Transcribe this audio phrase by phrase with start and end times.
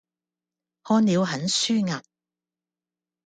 [0.83, 2.01] 看了很舒壓